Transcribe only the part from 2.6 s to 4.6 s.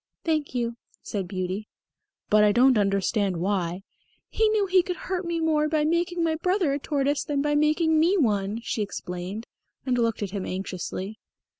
understand why" "He